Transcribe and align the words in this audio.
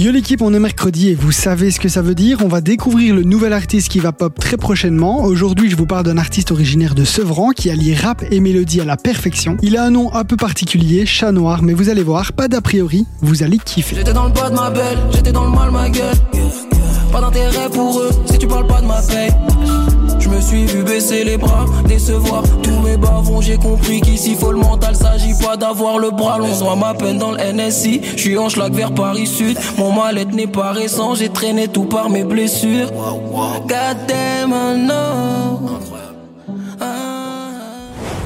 Yo 0.00 0.12
l'équipe, 0.12 0.40
on 0.40 0.54
est 0.54 0.58
mercredi 0.58 1.10
et 1.10 1.14
vous 1.14 1.30
savez 1.30 1.70
ce 1.70 1.78
que 1.78 1.90
ça 1.90 2.00
veut 2.00 2.14
dire. 2.14 2.38
On 2.42 2.48
va 2.48 2.62
découvrir 2.62 3.14
le 3.14 3.22
nouvel 3.22 3.52
artiste 3.52 3.90
qui 3.90 3.98
va 3.98 4.12
pop 4.12 4.34
très 4.40 4.56
prochainement. 4.56 5.24
Aujourd'hui, 5.24 5.68
je 5.68 5.76
vous 5.76 5.84
parle 5.84 6.06
d'un 6.06 6.16
artiste 6.16 6.52
originaire 6.52 6.94
de 6.94 7.04
Sevran 7.04 7.50
qui 7.50 7.68
allie 7.68 7.94
rap 7.94 8.24
et 8.30 8.40
mélodie 8.40 8.80
à 8.80 8.86
la 8.86 8.96
perfection. 8.96 9.58
Il 9.60 9.76
a 9.76 9.84
un 9.84 9.90
nom 9.90 10.10
un 10.14 10.24
peu 10.24 10.36
particulier, 10.36 11.04
chat 11.04 11.32
noir, 11.32 11.62
mais 11.62 11.74
vous 11.74 11.90
allez 11.90 12.02
voir, 12.02 12.32
pas 12.32 12.48
d'a 12.48 12.62
priori, 12.62 13.04
vous 13.20 13.42
allez 13.42 13.58
kiffer. 13.58 13.94
J'étais 13.94 14.14
dans 14.14 14.24
le 14.24 14.32
bas 14.32 14.48
de 14.48 14.54
ma 14.54 14.70
belle, 14.70 14.98
j'étais 15.12 15.32
dans 15.32 15.44
le 15.44 15.50
mal 15.50 15.70
ma 15.70 15.90
gueule. 15.90 16.16
Pas 17.12 17.20
d'intérêt 17.20 17.68
pour 17.70 18.00
eux 18.00 18.10
si 18.24 18.38
tu 18.38 18.46
parles 18.46 18.66
pas 18.66 18.80
de 18.80 18.86
ma 18.86 19.02
paix. 19.02 19.28
Je 20.40 20.56
me 20.56 20.64
suis 20.64 20.64
vu 20.64 20.82
baisser 20.82 21.22
les 21.22 21.36
bras, 21.36 21.66
décevoir 21.86 22.42
tous 22.62 22.80
mes 22.80 22.96
bavons. 22.96 23.42
J'ai 23.42 23.58
compris 23.58 24.00
qu'ici 24.00 24.34
faut 24.34 24.52
le 24.52 24.58
mental, 24.58 24.96
s'agit 24.96 25.34
pas 25.34 25.58
d'avoir 25.58 25.98
le 25.98 26.10
bras 26.10 26.38
long. 26.38 26.54
Soit 26.54 26.76
ma 26.76 26.94
peine 26.94 27.18
dans 27.18 27.32
le 27.32 27.38
NSI, 27.38 28.00
je 28.16 28.20
suis 28.20 28.38
en 28.38 28.48
schlag 28.48 28.72
vers 28.72 28.92
Paris 28.94 29.26
Sud. 29.26 29.58
Mon 29.76 29.92
mal-être 29.92 30.32
n'est 30.32 30.46
pas 30.46 30.72
récent, 30.72 31.14
j'ai 31.14 31.28
traîné 31.28 31.68
tout 31.68 31.84
par 31.84 32.08
mes 32.08 32.24
blessures. 32.24 32.90
God 32.90 33.96
damn, 34.08 34.52
I 34.52 34.86
know. 34.86 36.09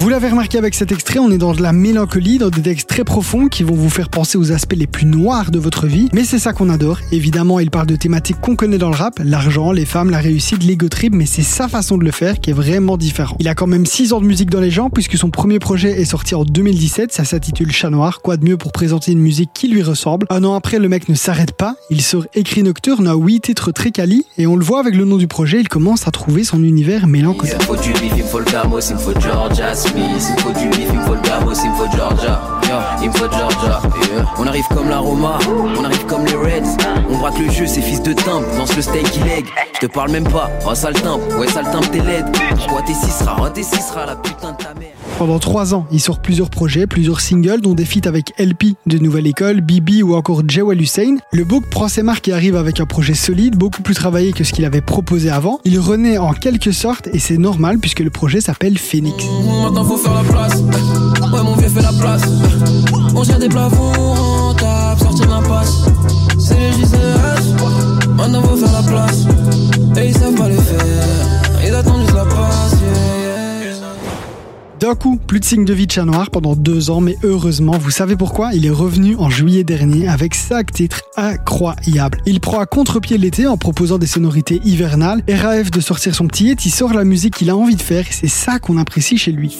Vous 0.00 0.10
l'avez 0.10 0.28
remarqué 0.28 0.58
avec 0.58 0.74
cet 0.74 0.92
extrait, 0.92 1.18
on 1.18 1.30
est 1.30 1.38
dans 1.38 1.54
de 1.54 1.62
la 1.62 1.72
mélancolie, 1.72 2.36
dans 2.38 2.50
des 2.50 2.60
textes 2.60 2.88
très 2.88 3.04
profonds 3.04 3.48
qui 3.48 3.62
vont 3.62 3.74
vous 3.74 3.88
faire 3.88 4.10
penser 4.10 4.36
aux 4.36 4.52
aspects 4.52 4.76
les 4.76 4.86
plus 4.86 5.06
noirs 5.06 5.50
de 5.50 5.58
votre 5.58 5.86
vie. 5.86 6.08
Mais 6.12 6.24
c'est 6.24 6.38
ça 6.38 6.52
qu'on 6.52 6.68
adore. 6.68 6.98
Évidemment, 7.10 7.58
il 7.58 7.70
parle 7.70 7.86
de 7.86 7.96
thématiques 7.96 8.40
qu'on 8.40 8.54
connaît 8.54 8.76
dans 8.76 8.90
le 8.90 8.96
rap, 8.96 9.18
l'argent, 9.24 9.72
les 9.72 9.86
femmes, 9.86 10.10
la 10.10 10.18
réussite, 10.18 10.62
l'ego 10.62 10.88
trip, 10.88 11.14
mais 11.14 11.24
c'est 11.26 11.42
sa 11.42 11.68
façon 11.68 11.96
de 11.96 12.04
le 12.04 12.10
faire 12.10 12.40
qui 12.40 12.50
est 12.50 12.54
vraiment 12.54 12.98
différent. 12.98 13.36
Il 13.40 13.48
a 13.48 13.54
quand 13.54 13.66
même 13.66 13.86
6 13.86 14.12
ans 14.12 14.20
de 14.20 14.26
musique 14.26 14.50
dans 14.50 14.60
les 14.60 14.70
jambes 14.70 14.90
puisque 14.92 15.16
son 15.16 15.30
premier 15.30 15.58
projet 15.58 16.00
est 16.00 16.04
sorti 16.04 16.34
en 16.34 16.44
2017, 16.44 17.12
ça 17.12 17.24
s'intitule 17.24 17.72
Chat 17.72 17.90
Noir. 17.90 18.20
Quoi 18.20 18.36
de 18.36 18.44
mieux 18.44 18.58
pour 18.58 18.72
présenter 18.72 19.12
une 19.12 19.20
musique 19.20 19.50
qui 19.54 19.68
lui 19.68 19.82
ressemble? 19.82 20.26
Un 20.28 20.44
an 20.44 20.54
après, 20.54 20.78
le 20.78 20.88
mec 20.88 21.08
ne 21.08 21.14
s'arrête 21.14 21.52
pas, 21.52 21.76
il 21.88 22.02
sort 22.02 22.26
Écrit 22.34 22.62
Nocturne 22.62 23.06
à 23.06 23.14
8 23.14 23.40
titres 23.40 23.72
très 23.72 23.90
quali 23.90 24.24
et 24.36 24.46
on 24.46 24.56
le 24.56 24.64
voit 24.64 24.80
avec 24.80 24.96
le 24.96 25.04
nom 25.04 25.16
du 25.16 25.28
projet, 25.28 25.60
il 25.60 25.68
commence 25.68 26.06
à 26.06 26.10
trouver 26.10 26.44
son 26.44 26.62
univers 26.62 27.06
mélancolique. 27.06 27.54
Smith. 29.88 30.22
Il 30.28 30.34
me 30.34 30.38
faut 30.40 30.60
du 30.60 30.68
bif, 30.68 30.88
il 30.92 30.98
me 30.98 31.04
faut 31.04 31.14
le 31.14 31.20
gamos, 31.20 31.54
il 31.64 31.70
me 31.70 31.76
faut 31.76 31.96
Georgia. 31.96 32.40
Yeah, 32.64 32.82
il 33.02 33.08
me 33.08 33.14
faut 33.14 33.30
Georgia. 33.30 33.80
Yeah. 34.12 34.24
On 34.38 34.46
arrive 34.46 34.66
comme 34.74 34.88
la 34.88 34.98
Roma, 34.98 35.38
on 35.78 35.84
arrive 35.84 36.06
comme 36.06 36.13
braque 37.24 37.38
le 37.38 37.50
jeu, 37.50 37.66
c'est 37.66 37.80
fils 37.80 38.02
de 38.02 38.12
timbre. 38.12 38.46
Lance 38.58 38.76
le 38.76 38.82
steak, 38.82 39.06
il 39.16 39.24
leg. 39.24 39.46
Je 39.74 39.86
te 39.86 39.90
parle 39.90 40.10
même 40.10 40.28
pas. 40.28 40.50
Oh, 40.68 40.74
sale 40.74 40.92
timbre, 40.92 41.26
ouais, 41.38 41.48
sale 41.48 41.64
timbre, 41.64 41.90
t'es 41.90 42.00
laide. 42.00 42.26
Quoi, 42.68 42.82
t'es 42.86 42.92
6 42.92 43.22
rats, 43.24 43.36
oh, 43.40 43.48
t'es 43.48 43.62
6 43.62 43.76
rats, 43.94 44.04
la 44.04 44.16
putain 44.16 44.52
de 44.52 44.58
ta 44.58 44.74
mère. 44.74 44.90
Pendant 45.16 45.38
trois 45.38 45.72
ans, 45.74 45.86
il 45.90 46.00
sort 46.00 46.18
plusieurs 46.18 46.50
projets, 46.50 46.86
plusieurs 46.86 47.22
singles, 47.22 47.62
dont 47.62 47.72
des 47.72 47.86
feats 47.86 48.06
avec 48.06 48.34
LP 48.38 48.74
de 48.84 48.98
Nouvelle 48.98 49.26
École, 49.26 49.62
Bibi 49.62 50.02
ou 50.02 50.14
encore 50.14 50.42
Jawel 50.46 50.82
Hussein. 50.82 51.16
Le 51.32 51.44
Book 51.44 51.64
prend 51.70 51.88
ses 51.88 52.02
marques 52.02 52.28
et 52.28 52.34
arrive 52.34 52.56
avec 52.56 52.80
un 52.80 52.86
projet 52.86 53.14
solide, 53.14 53.56
beaucoup 53.56 53.80
plus 53.80 53.94
travaillé 53.94 54.32
que 54.32 54.44
ce 54.44 54.52
qu'il 54.52 54.66
avait 54.66 54.82
proposé 54.82 55.30
avant. 55.30 55.60
Il 55.64 55.78
renaît 55.78 56.18
en 56.18 56.34
quelque 56.34 56.72
sorte 56.72 57.08
et 57.14 57.18
c'est 57.18 57.38
normal 57.38 57.78
puisque 57.78 58.00
le 58.00 58.10
projet 58.10 58.42
s'appelle 58.42 58.76
Phoenix. 58.76 59.24
Maintenant 59.62 59.84
faut 59.84 59.96
faire 59.96 60.14
la 60.14 60.24
place. 60.24 60.56
Ouais, 60.56 61.42
mon 61.42 61.54
vieux 61.54 61.68
fait 61.68 61.82
la 61.82 61.92
place. 61.92 62.22
On 63.14 63.22
gère 63.22 63.38
des 63.38 63.48
plafonds 63.48 64.33
D'un 74.84 74.94
coup, 74.94 75.16
plus 75.16 75.40
de 75.40 75.46
signe 75.46 75.64
de 75.64 75.72
vie 75.72 75.86
de 75.86 75.92
chat 75.92 76.04
noir 76.04 76.30
pendant 76.30 76.54
deux 76.54 76.90
ans, 76.90 77.00
mais 77.00 77.16
heureusement, 77.22 77.78
vous 77.78 77.90
savez 77.90 78.16
pourquoi? 78.16 78.52
Il 78.52 78.66
est 78.66 78.70
revenu 78.70 79.16
en 79.16 79.30
juillet 79.30 79.64
dernier 79.64 80.08
avec 80.08 80.34
cinq 80.34 80.72
titres 80.72 81.04
incroyables. 81.16 82.20
Il 82.26 82.38
prend 82.38 82.60
à 82.60 82.66
contre-pied 82.66 83.16
l'été 83.16 83.46
en 83.46 83.56
proposant 83.56 83.96
des 83.96 84.06
sonorités 84.06 84.60
hivernales. 84.62 85.22
Et 85.26 85.36
rêve 85.36 85.70
de 85.70 85.80
sortir 85.80 86.14
son 86.14 86.26
petit 86.26 86.50
hit, 86.50 86.66
il 86.66 86.70
sort 86.70 86.92
la 86.92 87.04
musique 87.04 87.36
qu'il 87.36 87.48
a 87.48 87.56
envie 87.56 87.76
de 87.76 87.82
faire 87.82 88.04
c'est 88.10 88.28
ça 88.28 88.58
qu'on 88.58 88.76
apprécie 88.76 89.16
chez 89.16 89.32
lui. 89.32 89.56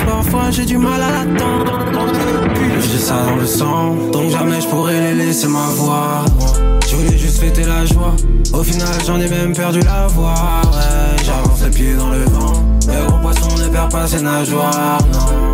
Parfois 0.00 0.50
j'ai 0.50 0.64
du 0.64 0.78
mal 0.78 1.00
à 1.00 1.10
l'attendre. 1.10 1.78
J'ai 2.80 2.98
ça 2.98 3.22
dans 3.28 3.36
le 3.36 3.46
sang, 3.46 3.94
donc 4.12 4.30
jamais 4.30 4.60
je 4.60 4.66
pourrais 4.66 5.00
les 5.00 5.14
laisser 5.14 5.48
m'avoir. 5.48 6.24
Je 6.88 6.96
voulais 6.96 7.18
juste 7.18 7.38
fêter 7.38 7.64
la 7.64 7.84
joie, 7.86 8.14
au 8.52 8.62
final 8.62 8.88
j'en 9.06 9.20
ai 9.20 9.28
même 9.28 9.54
perdu 9.54 9.80
la 9.80 10.06
voix. 10.08 10.34
Ouais, 10.72 11.24
j'avance 11.24 11.62
les 11.64 11.70
pieds 11.70 11.94
dans 11.94 12.10
le 12.10 12.24
vent, 12.24 12.62
le 12.86 13.06
gros 13.06 13.18
poisson 13.18 13.56
ne 13.62 13.68
perd 13.68 13.90
pas 13.90 14.06
ses 14.06 14.20
nageoires. 14.20 14.98
Non, 15.12 15.52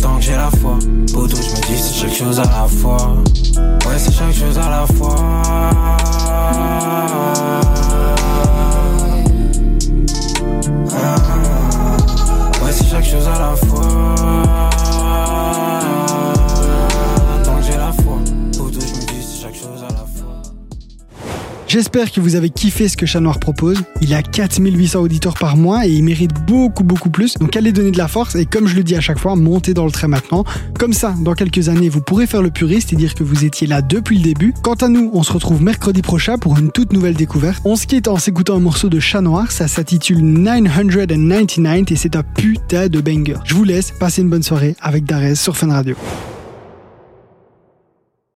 tant 0.00 0.16
que 0.16 0.22
j'ai 0.22 0.32
la 0.32 0.50
foi, 0.60 0.78
poteau, 1.12 1.36
je 1.36 1.50
me 1.50 1.66
dis 1.66 1.78
c'est 1.78 1.94
chaque 1.94 2.14
chose 2.14 2.40
à 2.40 2.44
la 2.44 2.66
fois. 2.66 3.16
Ouais, 3.56 3.98
c'est 3.98 4.12
chaque 4.12 4.34
chose 4.34 4.58
à 4.58 4.68
la 4.68 4.86
fois. 4.94 5.42
J'espère 21.72 22.12
que 22.12 22.20
vous 22.20 22.36
avez 22.36 22.50
kiffé 22.50 22.86
ce 22.86 22.98
que 22.98 23.06
Chat 23.06 23.20
Noir 23.20 23.40
propose. 23.40 23.78
Il 24.02 24.12
a 24.12 24.22
4800 24.22 25.00
auditeurs 25.00 25.32
par 25.32 25.56
mois 25.56 25.86
et 25.86 25.90
il 25.90 26.04
mérite 26.04 26.32
beaucoup 26.46 26.84
beaucoup 26.84 27.08
plus. 27.08 27.38
Donc 27.38 27.56
allez 27.56 27.72
donner 27.72 27.92
de 27.92 27.96
la 27.96 28.08
force 28.08 28.34
et 28.34 28.44
comme 28.44 28.66
je 28.66 28.76
le 28.76 28.82
dis 28.82 28.94
à 28.94 29.00
chaque 29.00 29.18
fois, 29.18 29.36
montez 29.36 29.72
dans 29.72 29.86
le 29.86 29.90
trait 29.90 30.06
maintenant. 30.06 30.44
Comme 30.78 30.92
ça, 30.92 31.14
dans 31.18 31.32
quelques 31.32 31.70
années, 31.70 31.88
vous 31.88 32.02
pourrez 32.02 32.26
faire 32.26 32.42
le 32.42 32.50
puriste 32.50 32.92
et 32.92 32.96
dire 32.96 33.14
que 33.14 33.24
vous 33.24 33.46
étiez 33.46 33.66
là 33.66 33.80
depuis 33.80 34.18
le 34.18 34.22
début. 34.22 34.52
Quant 34.62 34.74
à 34.74 34.88
nous, 34.88 35.10
on 35.14 35.22
se 35.22 35.32
retrouve 35.32 35.62
mercredi 35.62 36.02
prochain 36.02 36.36
pour 36.36 36.58
une 36.58 36.70
toute 36.70 36.92
nouvelle 36.92 37.14
découverte. 37.14 37.62
On 37.64 37.74
se 37.74 37.86
quitte 37.86 38.06
en 38.06 38.18
s'écoutant 38.18 38.56
un 38.56 38.60
morceau 38.60 38.90
de 38.90 39.00
Chat 39.00 39.22
Noir, 39.22 39.50
ça 39.50 39.66
s'intitule 39.66 40.20
999 40.20 41.90
et 41.90 41.96
c'est 41.96 42.16
un 42.16 42.22
putain 42.22 42.88
de 42.88 43.00
banger. 43.00 43.36
Je 43.44 43.54
vous 43.54 43.64
laisse, 43.64 43.92
passez 43.92 44.20
une 44.20 44.28
bonne 44.28 44.42
soirée 44.42 44.76
avec 44.82 45.06
Darès 45.06 45.40
sur 45.40 45.56
Fun 45.56 45.72
Radio. 45.72 45.96